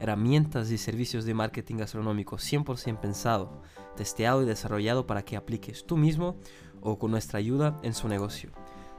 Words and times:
herramientas 0.00 0.70
y 0.70 0.78
servicios 0.78 1.24
de 1.24 1.34
marketing 1.34 1.76
gastronómico 1.76 2.36
100% 2.36 2.98
pensado 2.98 3.62
testeado 3.96 4.42
y 4.42 4.46
desarrollado 4.46 5.06
para 5.06 5.24
que 5.24 5.36
apliques 5.36 5.84
tú 5.84 5.96
mismo 5.96 6.36
o 6.80 6.98
con 6.98 7.10
nuestra 7.10 7.38
ayuda 7.38 7.78
en 7.82 7.92
su 7.92 8.08
negocio, 8.08 8.50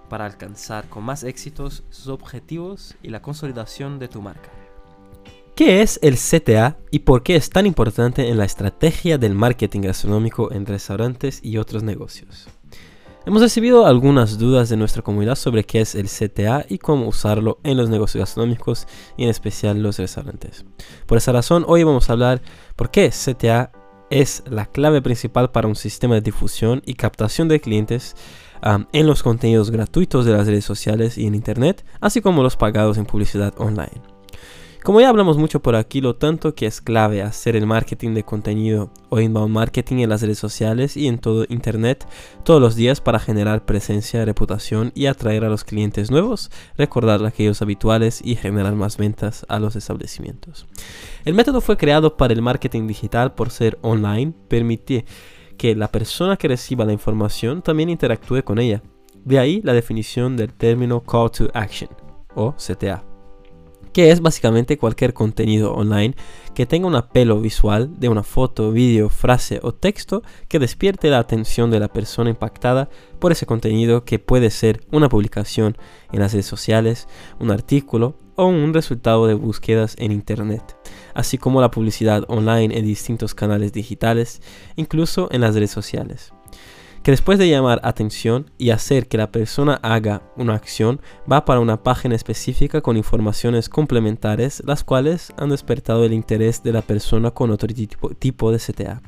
para 0.09 0.25
alcanzar 0.25 0.87
con 0.89 1.03
más 1.03 1.23
éxitos 1.23 1.83
sus 1.89 2.07
objetivos 2.07 2.95
y 3.01 3.09
la 3.09 3.21
consolidación 3.21 3.97
de 3.97 4.07
tu 4.07 4.21
marca. 4.21 4.51
¿Qué 5.55 5.81
es 5.81 5.99
el 6.01 6.17
CTA 6.17 6.77
y 6.91 6.99
por 6.99 7.23
qué 7.23 7.35
es 7.35 7.49
tan 7.49 7.65
importante 7.65 8.29
en 8.29 8.37
la 8.37 8.45
estrategia 8.45 9.17
del 9.17 9.35
marketing 9.35 9.81
gastronómico 9.81 10.51
en 10.51 10.65
restaurantes 10.65 11.39
y 11.43 11.57
otros 11.57 11.83
negocios? 11.83 12.47
Hemos 13.23 13.43
recibido 13.43 13.85
algunas 13.85 14.39
dudas 14.39 14.69
de 14.69 14.77
nuestra 14.77 15.03
comunidad 15.03 15.35
sobre 15.35 15.63
qué 15.63 15.81
es 15.81 15.93
el 15.93 16.07
CTA 16.09 16.65
y 16.67 16.79
cómo 16.79 17.07
usarlo 17.07 17.59
en 17.63 17.77
los 17.77 17.87
negocios 17.87 18.19
gastronómicos 18.19 18.87
y 19.15 19.23
en 19.23 19.29
especial 19.29 19.83
los 19.83 19.99
restaurantes. 19.99 20.65
Por 21.05 21.19
esa 21.19 21.31
razón, 21.31 21.63
hoy 21.67 21.83
vamos 21.83 22.09
a 22.09 22.13
hablar 22.13 22.41
por 22.75 22.89
qué 22.89 23.11
CTA 23.11 23.71
es 24.09 24.43
la 24.49 24.65
clave 24.65 25.03
principal 25.03 25.51
para 25.51 25.67
un 25.67 25.75
sistema 25.75 26.15
de 26.15 26.21
difusión 26.21 26.81
y 26.83 26.95
captación 26.95 27.47
de 27.47 27.61
clientes 27.61 28.15
en 28.91 29.07
los 29.07 29.21
contenidos 29.21 29.69
gratuitos 29.69 30.25
de 30.25 30.33
las 30.33 30.47
redes 30.47 30.65
sociales 30.65 31.17
y 31.19 31.27
en 31.27 31.35
Internet, 31.35 31.85
así 31.99 32.21
como 32.21 32.41
los 32.41 32.57
pagados 32.57 32.97
en 32.97 33.05
publicidad 33.05 33.53
online. 33.57 34.10
Como 34.83 34.99
ya 34.99 35.09
hablamos 35.09 35.37
mucho 35.37 35.61
por 35.61 35.75
aquí, 35.75 36.01
lo 36.01 36.15
tanto 36.15 36.55
que 36.55 36.65
es 36.65 36.81
clave 36.81 37.21
hacer 37.21 37.55
el 37.55 37.67
marketing 37.67 38.15
de 38.15 38.23
contenido 38.23 38.89
o 39.09 39.19
inbound 39.19 39.53
marketing 39.53 39.97
en 39.97 40.09
las 40.09 40.23
redes 40.23 40.39
sociales 40.39 40.97
y 40.97 41.07
en 41.07 41.19
todo 41.19 41.45
Internet 41.49 42.07
todos 42.43 42.59
los 42.59 42.75
días 42.75 42.99
para 42.99 43.19
generar 43.19 43.63
presencia, 43.63 44.25
reputación 44.25 44.91
y 44.95 45.05
atraer 45.05 45.45
a 45.45 45.49
los 45.49 45.63
clientes 45.63 46.09
nuevos, 46.09 46.49
recordar 46.77 47.23
a 47.23 47.27
aquellos 47.27 47.61
habituales 47.61 48.21
y 48.23 48.35
generar 48.35 48.73
más 48.73 48.97
ventas 48.97 49.45
a 49.49 49.59
los 49.59 49.75
establecimientos. 49.75 50.65
El 51.25 51.35
método 51.35 51.61
fue 51.61 51.77
creado 51.77 52.17
para 52.17 52.33
el 52.33 52.41
marketing 52.41 52.87
digital 52.87 53.35
por 53.35 53.51
ser 53.51 53.77
online, 53.83 54.33
permite 54.47 55.05
que 55.57 55.75
la 55.75 55.91
persona 55.91 56.37
que 56.37 56.47
reciba 56.47 56.85
la 56.85 56.93
información 56.93 57.61
también 57.61 57.91
interactúe 57.91 58.43
con 58.43 58.57
ella. 58.57 58.81
De 59.25 59.37
ahí 59.37 59.61
la 59.63 59.73
definición 59.73 60.35
del 60.35 60.55
término 60.55 61.01
Call 61.01 61.29
to 61.29 61.51
Action 61.53 61.91
o 62.33 62.53
CTA 62.53 63.10
que 63.93 64.11
es 64.11 64.21
básicamente 64.21 64.77
cualquier 64.77 65.13
contenido 65.13 65.73
online 65.73 66.15
que 66.53 66.65
tenga 66.65 66.87
un 66.87 66.95
apelo 66.95 67.39
visual 67.39 67.99
de 67.99 68.09
una 68.09 68.23
foto, 68.23 68.71
vídeo, 68.71 69.09
frase 69.09 69.59
o 69.63 69.73
texto 69.73 70.23
que 70.47 70.59
despierte 70.59 71.09
la 71.09 71.19
atención 71.19 71.71
de 71.71 71.79
la 71.79 71.87
persona 71.87 72.29
impactada 72.29 72.89
por 73.19 73.31
ese 73.31 73.45
contenido 73.45 74.03
que 74.03 74.19
puede 74.19 74.49
ser 74.49 74.81
una 74.91 75.09
publicación 75.09 75.77
en 76.11 76.19
las 76.19 76.33
redes 76.33 76.45
sociales, 76.45 77.07
un 77.39 77.51
artículo 77.51 78.17
o 78.35 78.45
un 78.45 78.73
resultado 78.73 79.27
de 79.27 79.33
búsquedas 79.33 79.95
en 79.99 80.11
Internet, 80.11 80.77
así 81.13 81.37
como 81.37 81.61
la 81.61 81.71
publicidad 81.71 82.23
online 82.27 82.77
en 82.77 82.85
distintos 82.85 83.35
canales 83.35 83.73
digitales, 83.73 84.41
incluso 84.75 85.27
en 85.31 85.41
las 85.41 85.53
redes 85.55 85.71
sociales 85.71 86.33
que 87.03 87.11
después 87.11 87.39
de 87.39 87.49
llamar 87.49 87.81
atención 87.83 88.51
y 88.57 88.69
hacer 88.69 89.07
que 89.07 89.17
la 89.17 89.31
persona 89.31 89.79
haga 89.81 90.21
una 90.35 90.53
acción, 90.53 91.01
va 91.31 91.45
para 91.45 91.59
una 91.59 91.81
página 91.81 92.15
específica 92.15 92.81
con 92.81 92.97
informaciones 92.97 93.69
complementares, 93.69 94.61
las 94.65 94.83
cuales 94.83 95.33
han 95.37 95.49
despertado 95.49 96.05
el 96.05 96.13
interés 96.13 96.61
de 96.63 96.73
la 96.73 96.81
persona 96.81 97.31
con 97.31 97.49
otro 97.49 97.67
tipo, 98.19 98.51
de 98.51 98.59
CTA. 98.59 99.01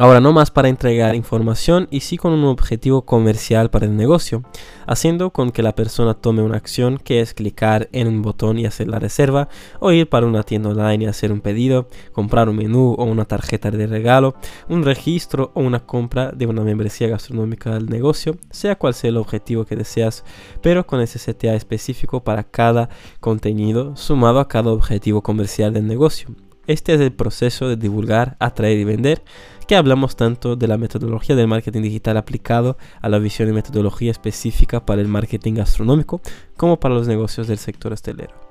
Ahora 0.00 0.18
no 0.18 0.32
más 0.32 0.50
para 0.50 0.70
entregar 0.70 1.14
información 1.14 1.86
y 1.90 2.00
sí 2.00 2.16
con 2.16 2.32
un 2.32 2.44
objetivo 2.44 3.02
comercial 3.02 3.68
para 3.68 3.84
el 3.84 3.98
negocio, 3.98 4.42
haciendo 4.86 5.28
con 5.28 5.50
que 5.50 5.62
la 5.62 5.74
persona 5.74 6.14
tome 6.14 6.40
una 6.40 6.56
acción 6.56 6.96
que 6.96 7.20
es 7.20 7.34
clicar 7.34 7.90
en 7.92 8.08
un 8.08 8.22
botón 8.22 8.58
y 8.58 8.64
hacer 8.64 8.88
la 8.88 8.98
reserva, 8.98 9.50
o 9.78 9.92
ir 9.92 10.08
para 10.08 10.24
una 10.24 10.42
tienda 10.42 10.70
online 10.70 11.04
y 11.04 11.06
hacer 11.06 11.32
un 11.32 11.42
pedido, 11.42 11.86
comprar 12.12 12.48
un 12.48 12.56
menú 12.56 12.94
o 12.96 13.04
una 13.04 13.26
tarjeta 13.26 13.70
de 13.70 13.86
regalo, 13.86 14.36
un 14.70 14.84
registro 14.84 15.52
o 15.52 15.60
una 15.60 15.80
compra 15.80 16.32
de 16.32 16.46
una 16.46 16.62
membresía 16.62 17.08
gastronómica 17.08 17.74
del 17.74 17.90
negocio, 17.90 18.38
sea 18.50 18.76
cual 18.76 18.94
sea 18.94 19.10
el 19.10 19.18
objetivo 19.18 19.66
que 19.66 19.76
deseas, 19.76 20.24
pero 20.62 20.86
con 20.86 21.02
ese 21.02 21.18
CTA 21.18 21.52
específico 21.56 22.24
para 22.24 22.44
cada 22.44 22.88
contenido 23.20 23.94
sumado 23.96 24.40
a 24.40 24.48
cada 24.48 24.72
objetivo 24.72 25.20
comercial 25.20 25.74
del 25.74 25.86
negocio. 25.86 26.30
Este 26.66 26.94
es 26.94 27.00
el 27.00 27.12
proceso 27.12 27.68
de 27.68 27.76
divulgar, 27.76 28.36
atraer 28.38 28.78
y 28.78 28.84
vender, 28.84 29.22
que 29.66 29.76
hablamos 29.76 30.16
tanto 30.16 30.56
de 30.56 30.68
la 30.68 30.78
metodología 30.78 31.36
del 31.36 31.48
marketing 31.48 31.82
digital 31.82 32.16
aplicado 32.16 32.76
a 33.00 33.08
la 33.08 33.18
visión 33.18 33.48
y 33.48 33.52
metodología 33.52 34.10
específica 34.10 34.84
para 34.84 35.00
el 35.00 35.08
marketing 35.08 35.54
gastronómico 35.54 36.20
como 36.56 36.80
para 36.80 36.94
los 36.94 37.06
negocios 37.06 37.46
del 37.46 37.58
sector 37.58 37.92
hostelero. 37.92 38.49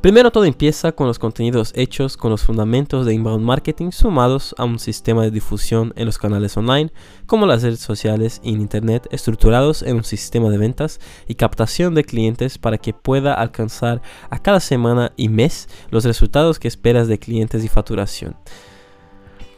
Primero 0.00 0.30
todo 0.30 0.46
empieza 0.46 0.92
con 0.92 1.06
los 1.08 1.18
contenidos 1.18 1.74
hechos 1.76 2.16
con 2.16 2.30
los 2.30 2.42
fundamentos 2.42 3.04
de 3.04 3.12
inbound 3.12 3.44
marketing 3.44 3.90
sumados 3.90 4.54
a 4.56 4.64
un 4.64 4.78
sistema 4.78 5.24
de 5.24 5.30
difusión 5.30 5.92
en 5.94 6.06
los 6.06 6.16
canales 6.16 6.56
online 6.56 6.90
como 7.26 7.44
las 7.44 7.62
redes 7.62 7.80
sociales 7.80 8.40
y 8.42 8.54
en 8.54 8.62
internet 8.62 9.06
estructurados 9.10 9.82
en 9.82 9.96
un 9.96 10.04
sistema 10.04 10.48
de 10.48 10.56
ventas 10.56 11.00
y 11.28 11.34
captación 11.34 11.94
de 11.94 12.04
clientes 12.04 12.56
para 12.56 12.78
que 12.78 12.94
pueda 12.94 13.34
alcanzar 13.34 14.00
a 14.30 14.38
cada 14.38 14.60
semana 14.60 15.12
y 15.18 15.28
mes 15.28 15.68
los 15.90 16.06
resultados 16.06 16.58
que 16.58 16.68
esperas 16.68 17.06
de 17.06 17.18
clientes 17.18 17.62
y 17.62 17.68
facturación. 17.68 18.36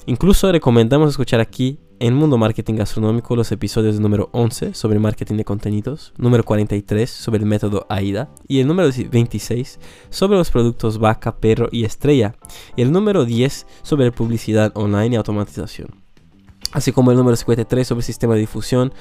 Incluso 0.06 0.50
recomendamos 0.50 1.10
escuchar 1.10 1.38
aquí 1.38 1.78
en 2.02 2.14
Mundo 2.14 2.36
Marketing 2.36 2.74
Gastronómico 2.74 3.36
los 3.36 3.52
episodios 3.52 4.00
número 4.00 4.28
11 4.32 4.74
sobre 4.74 4.98
marketing 4.98 5.36
de 5.36 5.44
contenidos, 5.44 6.12
número 6.16 6.42
43 6.42 7.08
sobre 7.08 7.38
el 7.38 7.46
método 7.46 7.86
AIDA 7.88 8.28
y 8.48 8.58
el 8.58 8.66
número 8.66 8.90
26 8.90 9.78
sobre 10.10 10.36
los 10.36 10.50
productos 10.50 10.98
vaca, 10.98 11.36
perro 11.36 11.68
y 11.70 11.84
estrella 11.84 12.34
y 12.74 12.82
el 12.82 12.90
número 12.90 13.24
10 13.24 13.68
sobre 13.84 14.10
publicidad 14.10 14.72
online 14.74 15.14
y 15.14 15.14
automatización. 15.14 15.90
Así 16.72 16.90
como 16.90 17.12
el 17.12 17.18
número 17.18 17.36
53 17.36 17.86
sobre 17.86 18.02
sistema 18.02 18.34
de 18.34 18.40
difusión, 18.40 18.92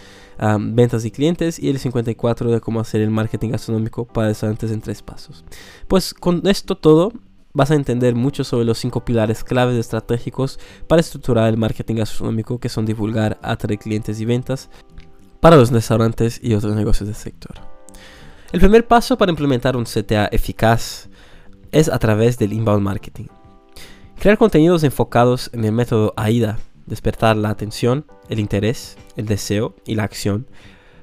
ventas 0.60 1.04
y 1.04 1.10
clientes 1.10 1.58
y 1.58 1.70
el 1.70 1.80
54 1.80 2.52
de 2.52 2.62
cómo 2.62 2.82
hacer 2.82 3.02
el 3.02 3.10
marketing 3.10 3.50
gastronómico 3.50 4.06
para 4.06 4.28
restaurantes 4.28 4.70
en 4.70 4.80
tres 4.80 5.02
pasos. 5.02 5.44
Pues 5.88 6.14
con 6.14 6.46
esto 6.46 6.78
todo 6.78 7.14
vas 7.54 7.72
a 7.72 7.76
entender 7.76 8.16
mucho 8.16 8.44
sobre 8.44 8.66
los 8.66 8.78
cinco 8.78 9.04
pilares 9.04 9.44
claves 9.44 9.78
estratégicos 9.78 10.60
para 10.88 11.02
estructurar 11.02 11.50
el 11.50 11.58
marketing 11.58 11.96
gastronómico 11.96 12.60
que 12.60 12.70
son 12.70 12.86
divulgar, 12.86 13.40
atraer 13.42 13.80
clientes 13.80 14.20
y 14.20 14.26
ventas 14.26 14.70
para 15.40 15.58
los 15.58 15.72
restaurantes 15.72 16.40
y 16.42 16.54
otros 16.54 16.76
negocios 16.76 17.08
del 17.08 17.16
sector. 17.16 17.56
El 18.52 18.60
primer 18.60 18.88
paso 18.88 19.18
para 19.18 19.32
implementar 19.32 19.76
un 19.78 19.86
CTA 19.86 20.28
eficaz 20.32 21.10
es 21.72 21.90
a 21.90 22.00
través 22.00 22.38
del 22.38 22.54
inbound 22.54 22.84
marketing. 22.84 23.26
Crear 24.20 24.38
contenidos 24.38 24.84
enfocados 24.84 25.50
en 25.54 25.64
el 25.64 25.72
método 25.72 26.14
AIDA, 26.16 26.60
despertar 26.86 27.38
la 27.38 27.50
atención, 27.50 28.06
el 28.30 28.40
interés, 28.40 28.98
el 29.16 29.26
deseo 29.26 29.76
y 29.86 29.96
la 29.96 30.04
acción, 30.04 30.48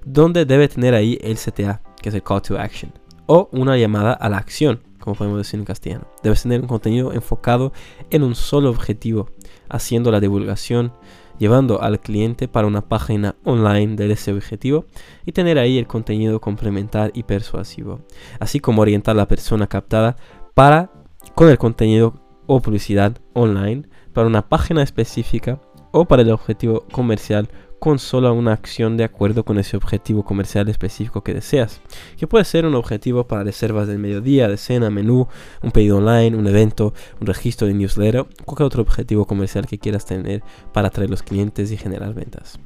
donde 0.05 0.45
debe 0.45 0.69
tener 0.69 0.95
ahí 0.95 1.19
el 1.23 1.37
CTA, 1.37 1.81
que 2.01 2.11
es 2.11 2.15
el 2.15 2.23
call 2.23 2.43
to 2.43 2.59
action, 2.59 2.93
o 3.27 3.49
una 3.53 3.77
llamada 3.77 4.13
a 4.13 4.29
la 4.29 4.39
acción, 4.39 4.81
como 5.09 5.17
podemos 5.17 5.39
decir 5.39 5.59
en 5.59 5.65
castellano. 5.65 6.07
Debes 6.23 6.43
tener 6.43 6.61
un 6.61 6.67
contenido 6.67 7.15
enfocado 7.15 7.73
en 8.11 8.23
un 8.23 8.35
solo 8.35 8.69
objetivo, 8.69 9.31
haciendo 9.71 10.11
la 10.11 10.21
divulgación, 10.21 10.93
llevando 11.39 11.81
al 11.81 11.99
cliente 11.99 12.47
para 12.47 12.67
una 12.67 12.83
página 12.83 13.35
online 13.45 13.97
de 13.97 14.13
ese 14.13 14.35
objetivo 14.35 14.85
y 15.25 15.33
tener 15.33 15.59
ahí 15.59 15.79
el 15.79 15.87
contenido 15.87 16.43
complementar 16.43 17.11
y 17.15 17.23
persuasivo, 17.23 18.01
así 18.39 18.61
como 18.61 18.83
orientar 18.83 19.13
a 19.13 19.21
la 19.21 19.29
persona 19.29 19.67
captada 19.67 20.17
para 20.53 20.91
con 21.35 21.49
el 21.49 21.57
contenido 21.57 22.21
o 22.47 22.61
publicidad 22.61 23.17
online 23.33 23.89
para 24.13 24.27
una 24.27 24.47
página 24.47 24.83
específica 24.83 25.59
o 25.91 26.05
para 26.05 26.21
el 26.21 26.31
objetivo 26.31 26.85
comercial 26.93 27.49
con 27.79 27.99
solo 27.99 28.33
una 28.33 28.53
acción 28.53 28.97
de 28.97 29.05
acuerdo 29.05 29.45
con 29.45 29.59
ese 29.59 29.77
objetivo 29.77 30.25
comercial 30.25 30.69
específico 30.69 31.23
que 31.23 31.35
deseas, 31.35 31.81
que 32.17 32.27
puede 32.27 32.45
ser 32.45 32.67
un 32.67 32.75
objetivo 32.75 33.27
para 33.27 33.45
reservas 33.45 33.89
del 33.89 33.99
mediodía, 33.99 34.49
de 34.49 34.57
cena, 34.57 34.91
menú, 34.91 35.29
un 35.63 35.71
pedido 35.71 35.99
online, 35.99 36.37
un 36.37 36.47
evento, 36.47 36.93
un 37.21 37.27
registro 37.27 37.67
de 37.67 37.75
newsletter, 37.75 38.27
cualquier 38.45 38.67
otro 38.67 38.83
objetivo 38.83 39.27
comercial 39.27 39.67
que 39.67 39.79
quieras 39.79 40.07
tener 40.07 40.43
para 40.73 40.89
atraer 40.89 41.11
los 41.11 41.23
clientes 41.23 41.71
y 41.71 41.77
generar 41.77 42.15
ventas. 42.15 42.59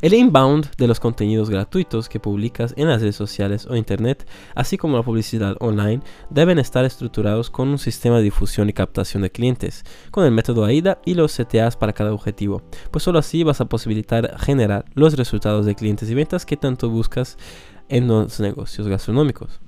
El 0.00 0.14
inbound 0.14 0.70
de 0.76 0.86
los 0.86 1.00
contenidos 1.00 1.50
gratuitos 1.50 2.08
que 2.08 2.20
publicas 2.20 2.74
en 2.76 2.88
las 2.88 3.00
redes 3.00 3.16
sociales 3.16 3.66
o 3.66 3.76
internet, 3.76 4.26
así 4.54 4.76
como 4.76 4.96
la 4.96 5.02
publicidad 5.02 5.56
online, 5.60 6.02
deben 6.30 6.58
estar 6.58 6.84
estructurados 6.84 7.50
con 7.50 7.68
un 7.68 7.78
sistema 7.78 8.18
de 8.18 8.22
difusión 8.22 8.68
y 8.68 8.72
captación 8.72 9.22
de 9.22 9.30
clientes, 9.30 9.84
con 10.10 10.24
el 10.24 10.30
método 10.30 10.64
AIDA 10.64 11.00
y 11.04 11.14
los 11.14 11.36
CTAs 11.36 11.76
para 11.76 11.92
cada 11.92 12.12
objetivo, 12.12 12.62
pues 12.90 13.02
solo 13.02 13.18
así 13.18 13.42
vas 13.42 13.60
a 13.60 13.68
posibilitar 13.68 14.38
generar 14.38 14.84
los 14.94 15.16
resultados 15.16 15.66
de 15.66 15.74
clientes 15.74 16.10
y 16.10 16.14
ventas 16.14 16.46
que 16.46 16.56
tanto 16.56 16.90
buscas 16.90 17.36
en 17.88 18.06
los 18.06 18.38
negocios 18.40 18.86
gastronómicos. 18.86 19.60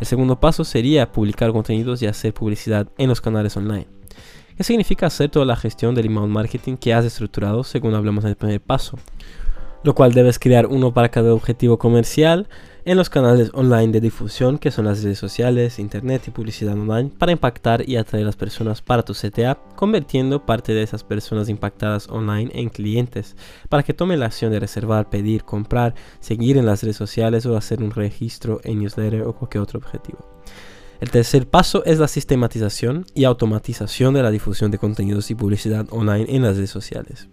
El 0.00 0.06
segundo 0.06 0.38
paso 0.38 0.64
sería 0.64 1.10
publicar 1.10 1.52
contenidos 1.52 2.02
y 2.02 2.06
hacer 2.06 2.32
publicidad 2.34 2.88
en 2.98 3.08
los 3.08 3.20
canales 3.20 3.56
online. 3.56 3.88
¿Qué 4.56 4.64
significa 4.64 5.06
hacer 5.06 5.30
toda 5.30 5.44
la 5.44 5.56
gestión 5.56 5.94
del 5.94 6.06
inbound 6.06 6.32
marketing 6.32 6.76
que 6.76 6.92
has 6.92 7.04
estructurado 7.04 7.62
según 7.62 7.94
hablamos 7.94 8.24
en 8.24 8.30
el 8.30 8.36
primer 8.36 8.60
paso? 8.60 8.98
Lo 9.82 9.94
cual 9.94 10.12
debes 10.12 10.38
crear 10.38 10.66
uno 10.66 10.92
para 10.92 11.10
cada 11.10 11.32
objetivo 11.32 11.78
comercial 11.78 12.48
en 12.84 12.96
los 12.96 13.10
canales 13.10 13.50
online 13.52 13.92
de 13.92 14.00
difusión 14.00 14.58
que 14.58 14.70
son 14.70 14.86
las 14.86 15.02
redes 15.02 15.18
sociales, 15.18 15.78
internet 15.78 16.22
y 16.26 16.30
publicidad 16.30 16.72
online 16.72 17.10
para 17.18 17.32
impactar 17.32 17.86
y 17.86 17.96
atraer 17.96 18.24
a 18.24 18.26
las 18.28 18.36
personas 18.36 18.80
para 18.80 19.02
tu 19.02 19.12
CTA, 19.12 19.58
convirtiendo 19.76 20.46
parte 20.46 20.72
de 20.72 20.82
esas 20.82 21.04
personas 21.04 21.48
impactadas 21.50 22.08
online 22.08 22.50
en 22.54 22.70
clientes 22.70 23.36
para 23.68 23.82
que 23.82 23.92
tomen 23.92 24.20
la 24.20 24.26
acción 24.26 24.50
de 24.52 24.60
reservar, 24.60 25.10
pedir, 25.10 25.44
comprar, 25.44 25.94
seguir 26.20 26.56
en 26.56 26.66
las 26.66 26.82
redes 26.82 26.96
sociales 26.96 27.44
o 27.44 27.56
hacer 27.56 27.82
un 27.82 27.90
registro 27.90 28.60
en 28.64 28.80
newsletter 28.80 29.22
o 29.22 29.34
cualquier 29.34 29.62
otro 29.62 29.78
objetivo. 29.78 30.18
El 31.00 31.10
tercer 31.10 31.46
paso 31.46 31.84
es 31.84 31.98
la 31.98 32.08
sistematización 32.08 33.06
y 33.14 33.24
automatización 33.24 34.14
de 34.14 34.22
la 34.22 34.30
difusión 34.30 34.70
de 34.70 34.78
contenidos 34.78 35.30
y 35.30 35.34
publicidad 35.34 35.86
online 35.90 36.26
en 36.28 36.42
las 36.42 36.56
redes 36.56 36.70
sociales. 36.70 37.28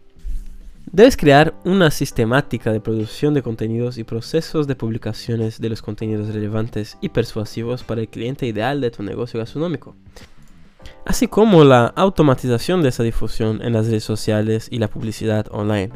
Debes 0.92 1.18
crear 1.18 1.56
una 1.66 1.90
sistemática 1.90 2.72
de 2.72 2.80
producción 2.80 3.34
de 3.34 3.42
contenidos 3.42 3.98
y 3.98 4.04
procesos 4.04 4.68
de 4.68 4.76
publicaciones 4.76 5.60
de 5.60 5.70
los 5.70 5.82
contenidos 5.82 6.34
relevantes 6.34 6.98
y 7.02 7.10
persuasivos 7.10 7.84
para 7.84 8.02
el 8.02 8.08
cliente 8.08 8.46
ideal 8.46 8.80
de 8.82 8.92
tu 8.92 9.02
negocio 9.02 9.40
gastronómico, 9.40 9.96
así 11.06 11.28
como 11.28 11.64
la 11.64 11.88
automatización 11.88 12.84
de 12.84 12.90
esa 12.90 13.04
difusión 13.04 13.62
en 13.64 13.74
las 13.74 13.88
redes 13.88 14.04
sociales 14.04 14.68
y 14.72 14.78
la 14.78 14.88
publicidad 14.88 15.48
online. 15.52 15.92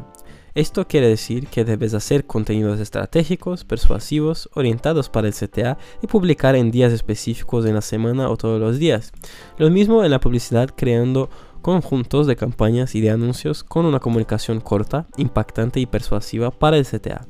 Esto 0.54 0.88
quiere 0.88 1.06
decir 1.06 1.46
que 1.46 1.64
debes 1.64 1.94
hacer 1.94 2.26
contenidos 2.26 2.80
estratégicos, 2.80 3.64
persuasivos, 3.64 4.50
orientados 4.54 5.08
para 5.08 5.28
el 5.28 5.34
CTA 5.34 5.78
y 6.02 6.08
publicar 6.08 6.56
en 6.56 6.72
días 6.72 6.92
específicos 6.92 7.64
en 7.66 7.74
la 7.74 7.80
semana 7.80 8.28
o 8.28 8.36
todos 8.36 8.60
los 8.60 8.80
días. 8.80 9.12
Lo 9.58 9.70
mismo 9.70 10.02
en 10.02 10.10
la 10.10 10.18
publicidad 10.18 10.68
creando 10.74 11.30
conjuntos 11.60 12.26
de 12.26 12.36
campañas 12.36 12.94
y 12.94 13.00
de 13.00 13.10
anuncios 13.10 13.64
con 13.64 13.86
una 13.86 14.00
comunicación 14.00 14.60
corta, 14.60 15.06
impactante 15.16 15.80
y 15.80 15.86
persuasiva 15.86 16.50
para 16.50 16.76
el 16.76 16.86
CTA, 16.86 17.26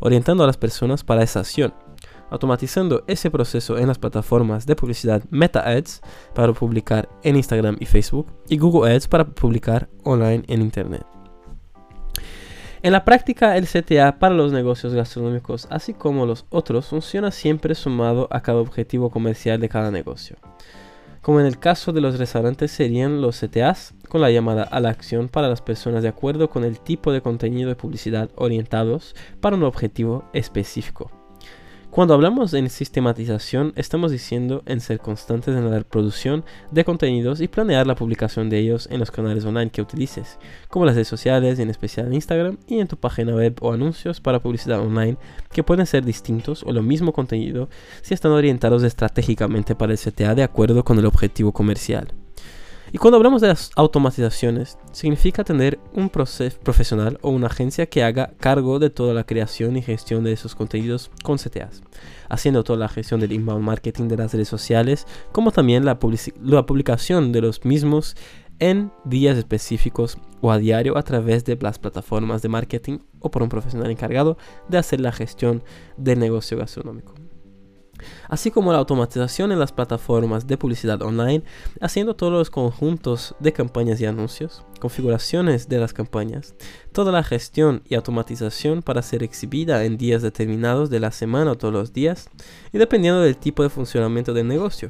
orientando 0.00 0.44
a 0.44 0.46
las 0.46 0.56
personas 0.56 1.04
para 1.04 1.22
esa 1.22 1.40
acción, 1.40 1.74
automatizando 2.30 3.04
ese 3.06 3.30
proceso 3.30 3.78
en 3.78 3.88
las 3.88 3.98
plataformas 3.98 4.66
de 4.66 4.76
publicidad 4.76 5.22
Meta 5.30 5.60
Ads 5.60 6.00
para 6.34 6.52
publicar 6.52 7.08
en 7.22 7.36
Instagram 7.36 7.76
y 7.80 7.86
Facebook 7.86 8.32
y 8.48 8.58
Google 8.58 8.94
Ads 8.94 9.08
para 9.08 9.26
publicar 9.26 9.88
online 10.04 10.44
en 10.48 10.62
Internet. 10.62 11.04
En 12.84 12.92
la 12.92 13.04
práctica, 13.04 13.56
el 13.56 13.68
CTA 13.68 14.18
para 14.18 14.34
los 14.34 14.50
negocios 14.50 14.92
gastronómicos, 14.92 15.68
así 15.70 15.94
como 15.94 16.26
los 16.26 16.46
otros, 16.50 16.88
funciona 16.88 17.30
siempre 17.30 17.76
sumado 17.76 18.26
a 18.32 18.40
cada 18.40 18.58
objetivo 18.58 19.10
comercial 19.10 19.60
de 19.60 19.68
cada 19.68 19.92
negocio 19.92 20.36
como 21.22 21.40
en 21.40 21.46
el 21.46 21.58
caso 21.58 21.92
de 21.92 22.00
los 22.00 22.18
restaurantes 22.18 22.72
serían 22.72 23.22
los 23.22 23.40
CTAs, 23.40 23.94
con 24.08 24.20
la 24.20 24.30
llamada 24.30 24.64
a 24.64 24.80
la 24.80 24.90
acción 24.90 25.28
para 25.28 25.48
las 25.48 25.62
personas 25.62 26.02
de 26.02 26.08
acuerdo 26.08 26.50
con 26.50 26.64
el 26.64 26.80
tipo 26.80 27.12
de 27.12 27.22
contenido 27.22 27.68
de 27.68 27.76
publicidad 27.76 28.28
orientados 28.34 29.14
para 29.40 29.56
un 29.56 29.62
objetivo 29.62 30.24
específico. 30.34 31.21
Cuando 31.92 32.14
hablamos 32.14 32.54
en 32.54 32.70
sistematización, 32.70 33.74
estamos 33.76 34.12
diciendo 34.12 34.62
en 34.64 34.80
ser 34.80 34.98
constantes 34.98 35.54
en 35.54 35.70
la 35.70 35.82
producción 35.82 36.42
de 36.70 36.86
contenidos 36.86 37.42
y 37.42 37.48
planear 37.48 37.86
la 37.86 37.96
publicación 37.96 38.48
de 38.48 38.60
ellos 38.60 38.88
en 38.90 38.98
los 38.98 39.10
canales 39.10 39.44
online 39.44 39.70
que 39.70 39.82
utilices, 39.82 40.38
como 40.70 40.86
las 40.86 40.94
redes 40.94 41.08
sociales, 41.08 41.58
en 41.58 41.68
especial 41.68 42.06
en 42.06 42.14
Instagram 42.14 42.56
y 42.66 42.78
en 42.78 42.88
tu 42.88 42.96
página 42.96 43.34
web 43.34 43.58
o 43.60 43.74
anuncios 43.74 44.22
para 44.22 44.40
publicidad 44.40 44.80
online 44.80 45.18
que 45.50 45.64
pueden 45.64 45.84
ser 45.84 46.02
distintos 46.02 46.62
o 46.62 46.72
lo 46.72 46.82
mismo 46.82 47.12
contenido 47.12 47.68
si 48.00 48.14
están 48.14 48.32
orientados 48.32 48.84
estratégicamente 48.84 49.74
para 49.74 49.92
el 49.92 49.98
CTA 49.98 50.34
de 50.34 50.44
acuerdo 50.44 50.84
con 50.84 50.98
el 50.98 51.04
objetivo 51.04 51.52
comercial. 51.52 52.21
Y 52.94 52.98
cuando 52.98 53.16
hablamos 53.16 53.40
de 53.40 53.48
las 53.48 53.70
automatizaciones, 53.74 54.76
significa 54.92 55.44
tener 55.44 55.80
un 55.94 56.10
profesional 56.10 57.18
o 57.22 57.30
una 57.30 57.46
agencia 57.46 57.86
que 57.86 58.04
haga 58.04 58.34
cargo 58.38 58.78
de 58.78 58.90
toda 58.90 59.14
la 59.14 59.24
creación 59.24 59.78
y 59.78 59.82
gestión 59.82 60.24
de 60.24 60.32
esos 60.32 60.54
contenidos 60.54 61.10
con 61.22 61.38
CTAs, 61.38 61.82
haciendo 62.28 62.64
toda 62.64 62.78
la 62.78 62.90
gestión 62.90 63.18
del 63.20 63.32
inbound 63.32 63.64
marketing 63.64 64.08
de 64.08 64.18
las 64.18 64.34
redes 64.34 64.48
sociales, 64.48 65.06
como 65.32 65.52
también 65.52 65.86
la, 65.86 65.98
la 66.42 66.66
publicación 66.66 67.32
de 67.32 67.40
los 67.40 67.64
mismos 67.64 68.14
en 68.58 68.92
días 69.06 69.38
específicos 69.38 70.18
o 70.42 70.52
a 70.52 70.58
diario 70.58 70.98
a 70.98 71.02
través 71.02 71.46
de 71.46 71.56
las 71.58 71.78
plataformas 71.78 72.42
de 72.42 72.50
marketing 72.50 72.98
o 73.20 73.30
por 73.30 73.42
un 73.42 73.48
profesional 73.48 73.90
encargado 73.90 74.36
de 74.68 74.76
hacer 74.76 75.00
la 75.00 75.12
gestión 75.12 75.64
del 75.96 76.18
negocio 76.18 76.58
gastronómico 76.58 77.14
así 78.28 78.50
como 78.50 78.72
la 78.72 78.78
automatización 78.78 79.52
en 79.52 79.58
las 79.58 79.72
plataformas 79.72 80.46
de 80.46 80.56
publicidad 80.56 81.02
online, 81.02 81.42
haciendo 81.80 82.14
todos 82.14 82.32
los 82.32 82.50
conjuntos 82.50 83.34
de 83.40 83.52
campañas 83.52 84.00
y 84.00 84.06
anuncios, 84.06 84.64
configuraciones 84.80 85.68
de 85.68 85.78
las 85.78 85.92
campañas, 85.92 86.54
toda 86.92 87.12
la 87.12 87.22
gestión 87.22 87.82
y 87.88 87.94
automatización 87.94 88.82
para 88.82 89.02
ser 89.02 89.22
exhibida 89.22 89.84
en 89.84 89.98
días 89.98 90.22
determinados 90.22 90.90
de 90.90 91.00
la 91.00 91.10
semana 91.10 91.52
o 91.52 91.56
todos 91.56 91.74
los 91.74 91.92
días, 91.92 92.28
y 92.72 92.78
dependiendo 92.78 93.20
del 93.20 93.36
tipo 93.36 93.62
de 93.62 93.70
funcionamiento 93.70 94.34
del 94.34 94.48
negocio. 94.48 94.88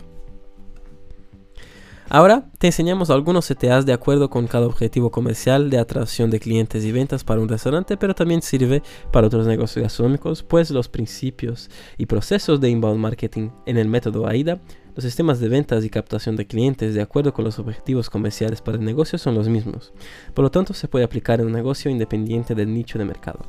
Ahora 2.09 2.45
te 2.59 2.67
enseñamos 2.67 3.11
algunos 3.11 3.49
CTAs 3.49 3.87
de 3.87 3.93
acuerdo 3.93 4.29
con 4.29 4.47
cada 4.47 4.67
objetivo 4.67 5.11
comercial 5.11 5.71
de 5.71 5.79
atracción 5.79 6.31
de 6.31 6.41
clientes 6.41 6.85
y 6.85 6.93
ventas 6.93 7.25
para 7.25 7.41
un 7.41 7.49
restaurante, 7.49 7.97
pero 7.97 8.15
también 8.15 8.43
sirve 8.43 8.83
para 9.13 9.29
otros 9.29 9.47
negocios 9.47 9.83
gastronómicos, 9.83 10.43
pues 10.43 10.71
los 10.71 10.89
principios 10.89 11.71
y 11.97 12.07
procesos 12.07 12.61
de 12.61 12.69
inbound 12.69 13.01
marketing 13.01 13.51
en 13.67 13.79
el 13.79 13.89
método 13.89 14.27
AIDA, 14.27 14.61
los 14.95 15.05
sistemas 15.05 15.41
de 15.41 15.49
ventas 15.49 15.85
y 15.85 15.91
captación 15.91 16.37
de 16.37 16.47
clientes 16.47 16.95
de 16.95 17.01
acuerdo 17.01 17.33
con 17.33 17.47
los 17.47 17.59
objetivos 17.59 18.11
comerciales 18.11 18.61
para 18.61 18.77
el 18.77 18.85
negocio 18.85 19.19
son 19.19 19.35
los 19.35 19.49
mismos. 19.49 19.93
Por 20.35 20.43
lo 20.43 20.51
tanto, 20.51 20.75
se 20.75 20.89
puede 20.89 21.07
aplicar 21.07 21.41
en 21.41 21.47
un 21.47 21.53
negocio 21.53 21.91
independiente 21.91 22.55
del 22.55 22.75
nicho 22.75 22.99
de 22.99 23.07
mercado. 23.07 23.41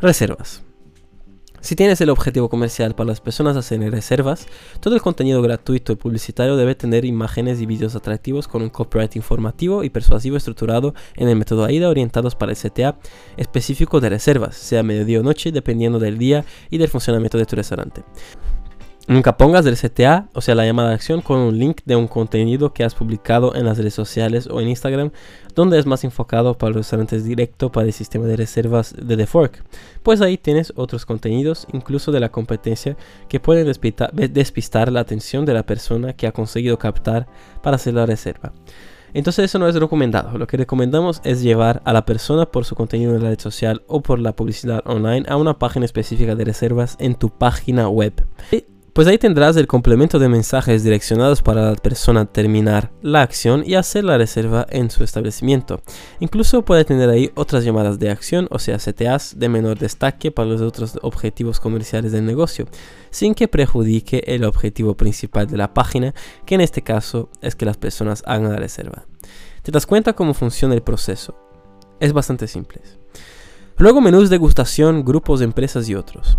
Reservas. 0.00 0.62
Si 1.60 1.76
tienes 1.76 2.00
el 2.00 2.08
objetivo 2.08 2.48
comercial 2.48 2.94
para 2.94 3.08
las 3.08 3.20
personas 3.20 3.54
hacer 3.54 3.80
reservas, 3.90 4.46
todo 4.80 4.94
el 4.94 5.02
contenido 5.02 5.42
gratuito 5.42 5.92
y 5.92 5.96
publicitario 5.96 6.56
debe 6.56 6.74
tener 6.74 7.04
imágenes 7.04 7.60
y 7.60 7.66
vídeos 7.66 7.94
atractivos 7.94 8.48
con 8.48 8.62
un 8.62 8.70
copyright 8.70 9.14
informativo 9.16 9.84
y 9.84 9.90
persuasivo 9.90 10.38
estructurado 10.38 10.94
en 11.16 11.28
el 11.28 11.36
método 11.36 11.66
AIDA 11.66 11.90
orientados 11.90 12.34
para 12.34 12.52
el 12.52 12.58
CTA 12.58 12.98
específico 13.36 14.00
de 14.00 14.08
reservas, 14.08 14.56
sea 14.56 14.82
mediodía 14.82 15.20
o 15.20 15.22
noche, 15.22 15.52
dependiendo 15.52 15.98
del 15.98 16.16
día 16.16 16.46
y 16.70 16.78
del 16.78 16.88
funcionamiento 16.88 17.36
de 17.36 17.44
tu 17.44 17.56
restaurante. 17.56 18.04
Nunca 19.10 19.36
pongas 19.36 19.66
el 19.66 19.76
CTA, 19.76 20.28
o 20.34 20.40
sea, 20.40 20.54
la 20.54 20.64
llamada 20.64 20.90
de 20.90 20.94
acción, 20.94 21.20
con 21.20 21.40
un 21.40 21.58
link 21.58 21.80
de 21.84 21.96
un 21.96 22.06
contenido 22.06 22.72
que 22.72 22.84
has 22.84 22.94
publicado 22.94 23.56
en 23.56 23.64
las 23.64 23.76
redes 23.76 23.92
sociales 23.92 24.46
o 24.46 24.60
en 24.60 24.68
Instagram, 24.68 25.10
donde 25.56 25.80
es 25.80 25.86
más 25.86 26.04
enfocado 26.04 26.56
para 26.56 26.70
los 26.70 26.76
restaurantes 26.76 27.24
directo 27.24 27.72
para 27.72 27.88
el 27.88 27.92
sistema 27.92 28.26
de 28.26 28.36
reservas 28.36 28.94
de 28.96 29.16
The 29.16 29.26
Fork. 29.26 29.64
Pues 30.04 30.20
ahí 30.20 30.38
tienes 30.38 30.72
otros 30.76 31.06
contenidos, 31.06 31.66
incluso 31.72 32.12
de 32.12 32.20
la 32.20 32.28
competencia, 32.28 32.96
que 33.28 33.40
pueden 33.40 33.66
despistar 33.66 34.92
la 34.92 35.00
atención 35.00 35.44
de 35.44 35.54
la 35.54 35.66
persona 35.66 36.12
que 36.12 36.28
ha 36.28 36.32
conseguido 36.32 36.78
captar 36.78 37.26
para 37.64 37.74
hacer 37.74 37.94
la 37.94 38.06
reserva. 38.06 38.52
Entonces 39.12 39.46
eso 39.46 39.58
no 39.58 39.66
es 39.66 39.74
recomendado. 39.74 40.38
Lo 40.38 40.46
que 40.46 40.56
recomendamos 40.56 41.20
es 41.24 41.42
llevar 41.42 41.82
a 41.84 41.92
la 41.92 42.06
persona 42.06 42.46
por 42.46 42.64
su 42.64 42.76
contenido 42.76 43.16
en 43.16 43.24
la 43.24 43.30
red 43.30 43.40
social 43.40 43.82
o 43.88 44.02
por 44.02 44.20
la 44.20 44.36
publicidad 44.36 44.84
online 44.86 45.26
a 45.28 45.34
una 45.34 45.58
página 45.58 45.84
específica 45.84 46.36
de 46.36 46.44
reservas 46.44 46.96
en 47.00 47.16
tu 47.16 47.28
página 47.28 47.88
web. 47.88 48.12
Pues 48.92 49.06
ahí 49.06 49.18
tendrás 49.18 49.56
el 49.56 49.68
complemento 49.68 50.18
de 50.18 50.28
mensajes 50.28 50.82
direccionados 50.82 51.42
para 51.42 51.70
la 51.70 51.76
persona 51.76 52.26
terminar 52.26 52.90
la 53.02 53.22
acción 53.22 53.62
y 53.64 53.74
hacer 53.74 54.02
la 54.02 54.18
reserva 54.18 54.66
en 54.68 54.90
su 54.90 55.04
establecimiento. 55.04 55.80
Incluso 56.18 56.64
puede 56.64 56.84
tener 56.84 57.08
ahí 57.08 57.30
otras 57.36 57.64
llamadas 57.64 58.00
de 58.00 58.10
acción, 58.10 58.48
o 58.50 58.58
sea, 58.58 58.78
CTAs 58.78 59.38
de 59.38 59.48
menor 59.48 59.78
destaque 59.78 60.32
para 60.32 60.48
los 60.48 60.60
otros 60.60 60.98
objetivos 61.02 61.60
comerciales 61.60 62.10
del 62.10 62.26
negocio, 62.26 62.66
sin 63.10 63.34
que 63.34 63.46
perjudique 63.46 64.24
el 64.26 64.42
objetivo 64.42 64.96
principal 64.96 65.46
de 65.46 65.56
la 65.56 65.72
página, 65.72 66.12
que 66.44 66.56
en 66.56 66.60
este 66.60 66.82
caso 66.82 67.30
es 67.42 67.54
que 67.54 67.66
las 67.66 67.76
personas 67.76 68.24
hagan 68.26 68.50
la 68.50 68.56
reserva. 68.56 69.04
¿Te 69.62 69.70
das 69.70 69.86
cuenta 69.86 70.14
cómo 70.14 70.34
funciona 70.34 70.74
el 70.74 70.82
proceso? 70.82 71.36
Es 72.00 72.12
bastante 72.12 72.48
simple. 72.48 72.80
Luego 73.76 74.00
menús 74.00 74.24
de 74.24 74.34
degustación, 74.34 75.04
grupos 75.04 75.38
de 75.38 75.46
empresas 75.46 75.88
y 75.88 75.94
otros. 75.94 76.36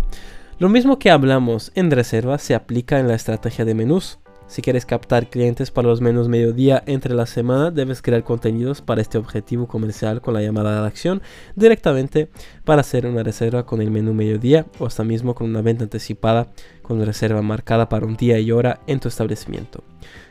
Lo 0.58 0.68
mismo 0.68 0.98
que 0.98 1.10
hablamos 1.10 1.72
en 1.74 1.90
reserva 1.90 2.38
se 2.38 2.54
aplica 2.54 3.00
en 3.00 3.08
la 3.08 3.14
estrategia 3.14 3.64
de 3.64 3.74
menús, 3.74 4.18
Si 4.52 4.60
quieres 4.60 4.84
captar 4.84 5.30
clientes 5.30 5.70
para 5.70 5.88
los 5.88 6.02
menús 6.02 6.28
mediodía 6.28 6.82
entre 6.84 7.14
la 7.14 7.24
semana, 7.24 7.70
debes 7.70 8.02
crear 8.02 8.22
contenidos 8.22 8.82
para 8.82 9.00
este 9.00 9.16
objetivo 9.16 9.66
comercial 9.66 10.20
con 10.20 10.34
la 10.34 10.42
llamada 10.42 10.76
a 10.76 10.82
la 10.82 10.88
acción 10.88 11.22
directamente 11.56 12.28
para 12.66 12.82
hacer 12.82 13.06
una 13.06 13.22
reserva 13.22 13.64
con 13.64 13.80
el 13.80 13.90
menú 13.90 14.12
mediodía 14.12 14.66
o 14.78 14.84
hasta 14.84 15.04
mismo 15.04 15.34
con 15.34 15.48
una 15.48 15.62
venta 15.62 15.84
anticipada 15.84 16.48
con 16.82 17.02
reserva 17.02 17.40
marcada 17.40 17.88
para 17.88 18.04
un 18.04 18.16
día 18.16 18.38
y 18.40 18.52
hora 18.52 18.80
en 18.86 19.00
tu 19.00 19.08
establecimiento. 19.08 19.84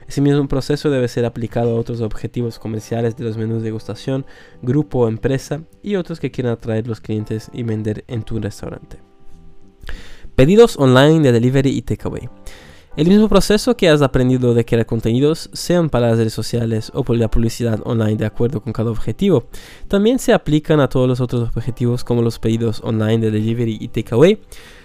Ese 0.07 0.21
mismo 0.21 0.47
proceso 0.47 0.91
debe 0.91 1.07
ser 1.07 1.25
aplicado 1.25 1.71
a 1.71 1.79
otros 1.79 2.01
objetivos 2.01 2.59
comerciales 2.59 3.15
de 3.15 3.23
los 3.23 3.37
menús 3.37 3.63
de 3.63 3.69
degustación, 3.69 4.27
grupo 4.61 4.99
o 4.99 5.07
empresa 5.07 5.63
y 5.81 5.95
otros 5.95 6.19
que 6.19 6.29
quieran 6.29 6.53
atraer 6.53 6.87
los 6.87 7.01
clientes 7.01 7.49
y 7.53 7.63
vender 7.63 8.03
en 8.07 8.21
tu 8.21 8.39
restaurante. 8.39 9.10
Pedidos 10.41 10.75
online 10.79 11.19
de 11.19 11.33
delivery 11.33 11.69
y 11.69 11.83
takeaway. 11.83 12.27
El 12.97 13.07
mismo 13.07 13.29
proceso 13.29 13.77
que 13.77 13.89
has 13.89 14.01
aprendido 14.01 14.55
de 14.55 14.65
crear 14.65 14.87
contenidos, 14.87 15.51
sean 15.53 15.87
para 15.91 16.09
las 16.09 16.17
redes 16.17 16.33
sociales 16.33 16.91
o 16.95 17.03
por 17.03 17.15
la 17.15 17.29
publicidad 17.29 17.79
online 17.85 18.15
de 18.15 18.25
acuerdo 18.25 18.59
con 18.59 18.73
cada 18.73 18.89
objetivo, 18.89 19.45
también 19.87 20.17
se 20.17 20.33
aplican 20.33 20.79
a 20.79 20.89
todos 20.89 21.07
los 21.07 21.21
otros 21.21 21.47
objetivos 21.55 22.03
como 22.03 22.23
los 22.23 22.39
pedidos 22.39 22.81
online 22.83 23.19
de 23.19 23.29
delivery 23.29 23.77
y 23.79 23.89
takeaway, 23.89 24.41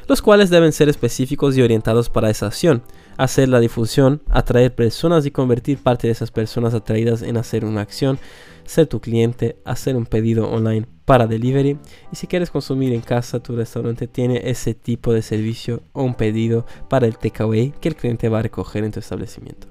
los 0.06 0.20
cuales 0.20 0.50
deben 0.50 0.72
ser 0.72 0.90
específicos 0.90 1.56
y 1.56 1.62
orientados 1.62 2.10
para 2.10 2.28
esa 2.28 2.48
acción, 2.48 2.82
hacer 3.16 3.48
la 3.48 3.58
difusión, 3.58 4.20
atraer 4.28 4.75
personas 4.75 5.25
y 5.25 5.30
convertir 5.30 5.78
parte 5.78 6.06
de 6.06 6.12
esas 6.12 6.30
personas 6.30 6.75
atraídas 6.75 7.22
en 7.22 7.38
hacer 7.38 7.64
una 7.64 7.80
acción, 7.80 8.18
ser 8.66 8.87
tu 8.87 9.00
cliente, 9.00 9.56
hacer 9.64 9.96
un 9.96 10.06
pedido 10.06 10.50
online 10.50 10.87
para 11.04 11.26
delivery 11.26 11.78
y 12.12 12.16
si 12.16 12.26
quieres 12.26 12.50
consumir 12.50 12.92
en 12.92 13.00
casa 13.00 13.40
tu 13.40 13.56
restaurante 13.56 14.08
tiene 14.08 14.42
ese 14.50 14.75
tipo 14.75 15.12
de 15.12 15.23
servicio 15.23 15.82
o 15.92 16.02
un 16.02 16.14
pedido 16.14 16.66
para 16.88 17.06
el 17.06 17.16
takeaway 17.16 17.73
que 17.80 17.88
el 17.88 17.96
cliente 17.96 18.28
va 18.28 18.40
a 18.40 18.42
recoger 18.42 18.85
en 18.85 18.92
tu 18.92 19.00
establecimiento. 19.00 19.68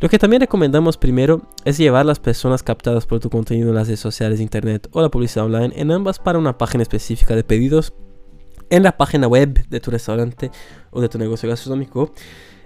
Lo 0.00 0.08
que 0.08 0.18
también 0.18 0.40
recomendamos 0.40 0.96
primero 0.96 1.42
es 1.64 1.78
llevar 1.78 2.06
las 2.06 2.18
personas 2.18 2.62
captadas 2.62 3.06
por 3.06 3.20
tu 3.20 3.30
contenido 3.30 3.68
en 3.68 3.76
las 3.76 3.86
redes 3.86 4.00
sociales, 4.00 4.40
internet 4.40 4.88
o 4.90 5.00
la 5.00 5.10
publicidad 5.10 5.44
online 5.44 5.72
en 5.76 5.92
ambas 5.92 6.18
para 6.18 6.38
una 6.38 6.58
página 6.58 6.82
específica 6.82 7.36
de 7.36 7.44
pedidos 7.44 7.92
en 8.70 8.82
la 8.82 8.96
página 8.96 9.28
web 9.28 9.66
de 9.68 9.80
tu 9.80 9.90
restaurante 9.90 10.50
o 10.90 11.00
de 11.00 11.08
tu 11.08 11.18
negocio 11.18 11.48
gastronómico 11.48 12.12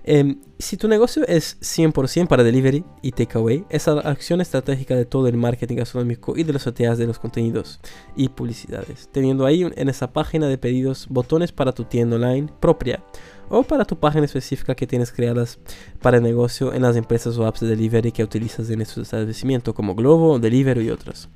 Em, 0.08 0.38
si 0.60 0.76
tu 0.76 0.86
negocio 0.86 1.26
es 1.26 1.58
100% 1.60 2.28
para 2.28 2.44
delivery 2.44 2.84
y 3.02 3.10
takeaway, 3.10 3.64
es 3.68 3.88
la 3.88 4.02
acción 4.02 4.40
estratégica 4.40 4.94
de 4.94 5.04
todo 5.04 5.26
el 5.26 5.36
marketing 5.36 5.78
gastronómico 5.78 6.36
y 6.36 6.44
de 6.44 6.52
las 6.52 6.64
OTAs 6.68 6.96
de 6.96 7.08
los 7.08 7.18
contenidos 7.18 7.80
y 8.14 8.28
publicidades, 8.28 9.08
teniendo 9.10 9.44
ahí 9.44 9.62
en 9.62 9.88
esa 9.88 10.12
página 10.12 10.46
de 10.46 10.58
pedidos 10.58 11.08
botones 11.08 11.50
para 11.50 11.72
tu 11.72 11.84
tienda 11.84 12.14
online 12.16 12.52
propia 12.60 13.02
o 13.48 13.64
para 13.64 13.84
tu 13.84 13.98
página 13.98 14.26
específica 14.26 14.76
que 14.76 14.86
tienes 14.86 15.10
creadas 15.10 15.58
para 16.00 16.18
el 16.18 16.22
negocio 16.22 16.72
en 16.72 16.82
las 16.82 16.94
empresas 16.94 17.36
o 17.36 17.44
apps 17.44 17.60
de 17.60 17.66
delivery 17.66 18.12
que 18.12 18.22
utilizas 18.22 18.70
en 18.70 18.84
tu 18.84 19.00
establecimiento 19.00 19.74
como 19.74 19.96
Globo, 19.96 20.38
Delivery 20.38 20.86
y 20.86 20.90
otras 20.90 21.28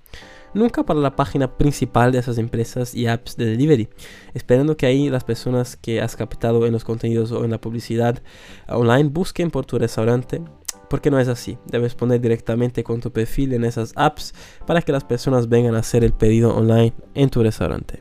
nunca 0.54 0.84
para 0.84 1.00
la 1.00 1.16
página 1.16 1.56
principal 1.56 2.12
de 2.12 2.18
esas 2.18 2.38
empresas 2.38 2.94
y 2.94 3.06
apps 3.06 3.36
de 3.36 3.46
delivery, 3.46 3.88
esperando 4.34 4.76
que 4.76 4.86
ahí 4.86 5.10
las 5.10 5.24
personas 5.24 5.76
que 5.76 6.00
has 6.00 6.16
captado 6.16 6.66
en 6.66 6.72
los 6.72 6.84
contenidos 6.84 7.32
o 7.32 7.44
en 7.44 7.50
la 7.50 7.60
publicidad 7.60 8.22
online 8.68 9.10
busquen 9.10 9.50
por 9.50 9.66
tu 9.66 9.78
restaurante. 9.78 10.42
Porque 10.88 11.10
no 11.10 11.20
es 11.20 11.28
así, 11.28 11.56
debes 11.66 11.94
poner 11.94 12.20
directamente 12.20 12.82
con 12.82 13.00
tu 13.00 13.12
perfil 13.12 13.52
en 13.52 13.64
esas 13.64 13.92
apps 13.94 14.34
para 14.66 14.82
que 14.82 14.90
las 14.90 15.04
personas 15.04 15.48
vengan 15.48 15.76
a 15.76 15.80
hacer 15.80 16.02
el 16.02 16.12
pedido 16.12 16.56
online 16.56 16.92
en 17.14 17.30
tu 17.30 17.44
restaurante. 17.44 18.00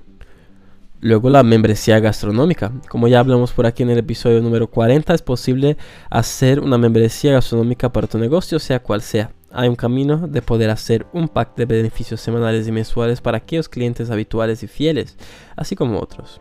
Luego 1.01 1.29
la 1.29 1.43
membresía 1.43 1.99
gastronómica. 1.99 2.73
Como 2.89 3.07
ya 3.07 3.19
hablamos 3.19 3.53
por 3.53 3.65
aquí 3.65 3.83
en 3.83 3.91
el 3.91 3.99
episodio 3.99 4.41
número 4.41 4.69
40, 4.69 5.13
es 5.13 5.21
posible 5.21 5.77
hacer 6.09 6.59
una 6.59 6.77
membresía 6.77 7.33
gastronómica 7.33 7.93
para 7.93 8.07
tu 8.07 8.17
negocio, 8.17 8.59
sea 8.59 8.81
cual 8.81 9.01
sea 9.01 9.31
hay 9.51 9.67
un 9.67 9.75
camino 9.75 10.27
de 10.27 10.41
poder 10.41 10.69
hacer 10.69 11.05
un 11.13 11.27
pack 11.27 11.55
de 11.55 11.65
beneficios 11.65 12.21
semanales 12.21 12.67
y 12.67 12.71
mensuales 12.71 13.21
para 13.21 13.37
aquellos 13.37 13.69
clientes 13.69 14.09
habituales 14.09 14.63
y 14.63 14.67
fieles, 14.67 15.17
así 15.55 15.75
como 15.75 15.99
otros. 15.99 16.39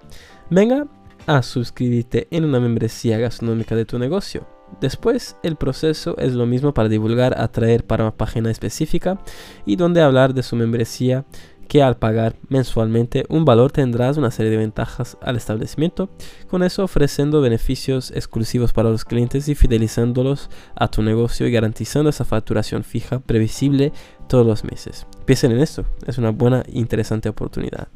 Venga 0.51 0.87
a 1.27 1.43
suscribirte 1.43 2.27
en 2.31 2.45
una 2.45 2.61
membresía 2.61 3.19
gastronómica 3.19 3.77
de 3.77 3.85
tu 3.85 3.99
negocio. 3.99 4.47
Después, 4.81 5.37
el 5.43 5.57
proceso 5.57 6.17
es 6.19 6.35
lo 6.35 6.47
mismo 6.47 6.75
para 6.75 6.89
divulgar, 6.89 7.39
atraer 7.39 7.85
para 7.85 8.05
una 8.05 8.17
página 8.17 8.51
específica 8.51 9.19
y 9.65 9.77
donde 9.77 10.03
hablar 10.03 10.35
de 10.35 10.43
su 10.43 10.57
membresía 10.57 11.25
que 11.69 11.83
al 11.83 11.99
pagar 11.99 12.35
mensualmente 12.49 13.25
un 13.29 13.45
valor 13.45 13.71
tendrás 13.71 14.17
una 14.17 14.31
serie 14.31 14.51
de 14.51 14.57
ventajas 14.57 15.17
al 15.21 15.37
establecimiento, 15.37 16.09
con 16.49 16.63
eso 16.63 16.83
ofreciendo 16.83 17.41
beneficios 17.41 18.11
exclusivos 18.11 18.73
para 18.73 18.91
los 18.91 19.05
clientes 19.05 19.49
y 19.49 19.55
fidelizándolos 19.55 20.51
a 20.75 20.89
tu 20.89 21.03
negocio 21.03 21.47
y 21.47 21.53
garantizando 21.53 22.11
esa 22.11 22.25
facturación 22.25 22.85
fija 22.85 23.21
previsible 23.21 23.93
todos 24.29 24.47
los 24.47 24.65
meses. 24.65 25.07
Piensen 25.27 25.53
en 25.53 25.61
esto, 25.61 25.85
es 26.07 26.19
una 26.19 26.31
buena 26.31 26.63
e 26.67 26.79
interesante 26.79 27.29
oportunidad. 27.29 27.89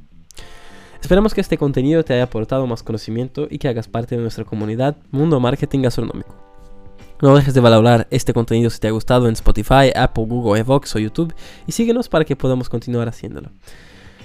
Esperamos 1.01 1.35
que 1.35 1.41
este 1.41 1.59
contenido 1.59 2.05
te 2.05 2.15
haya 2.15 2.25
aportado 2.25 2.67
más 2.67 2.85
conocimiento 2.85 3.49
y 3.51 3.59
que 3.59 3.69
hagas 3.69 3.89
parte 3.89 4.15
de 4.15 4.23
nuestra 4.23 4.45
comunidad 4.45 4.97
Mundo 5.11 5.41
Marketing 5.41 5.81
Gastronómico. 5.81 6.52
No 7.23 7.37
dejes 7.37 7.55
de 7.55 7.61
valorar 7.61 8.09
este 8.11 8.35
contenido 8.35 8.69
si 8.69 8.81
te 8.81 8.89
ha 8.89 8.91
gustado 8.91 9.29
en 9.29 9.35
Spotify, 9.35 9.93
Apple, 9.95 10.25
Google, 10.27 10.59
Evox 10.59 10.97
o 10.97 10.99
YouTube 10.99 11.33
y 11.69 11.71
síguenos 11.71 12.09
para 12.09 12.25
que 12.25 12.35
podamos 12.35 12.69
continuar 12.69 13.09
haciéndolo. 13.09 13.53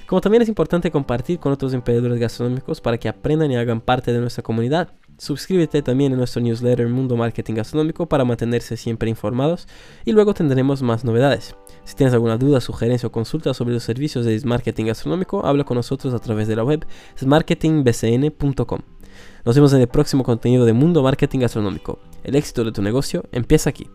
Como 0.07 0.19
también 0.19 0.41
es 0.41 0.49
importante 0.49 0.89
compartir 0.89 1.37
con 1.37 1.51
otros 1.51 1.75
emprendedores 1.75 2.19
gastronómicos 2.19 2.81
para 2.81 2.97
que 2.97 3.07
aprendan 3.07 3.51
y 3.51 3.55
hagan 3.55 3.81
parte 3.81 4.11
de 4.11 4.19
nuestra 4.19 4.41
comunidad. 4.41 4.95
Suscríbete 5.19 5.83
también 5.83 6.13
a 6.13 6.15
nuestro 6.15 6.41
newsletter 6.41 6.87
Mundo 6.87 7.15
Marketing 7.15 7.53
Gastronómico 7.53 8.07
para 8.07 8.25
mantenerse 8.25 8.75
siempre 8.77 9.11
informados 9.11 9.67
y 10.03 10.11
luego 10.11 10.33
tendremos 10.33 10.81
más 10.81 11.03
novedades. 11.03 11.55
Si 11.83 11.93
tienes 11.93 12.15
alguna 12.15 12.39
duda, 12.39 12.61
sugerencia 12.61 13.05
o 13.05 13.11
consulta 13.11 13.53
sobre 13.53 13.75
los 13.75 13.83
servicios 13.83 14.25
de 14.25 14.41
marketing 14.43 14.85
gastronómico, 14.85 15.45
habla 15.45 15.65
con 15.65 15.75
nosotros 15.75 16.15
a 16.15 16.19
través 16.19 16.47
de 16.47 16.55
la 16.55 16.63
web 16.63 16.83
marketingbcn.com. 17.23 18.96
Nos 19.47 19.55
vemos 19.55 19.71
en 19.71 19.79
el 19.79 19.87
próximo 19.87 20.25
contenido 20.25 20.65
de 20.65 20.73
Mundo 20.73 21.01
Marketing 21.01 21.39
Gastronómico. 21.39 21.99
El 22.25 22.35
éxito 22.35 22.65
de 22.65 22.73
tu 22.73 22.81
negocio 22.81 23.23
empieza 23.31 23.69
aquí. 23.69 23.89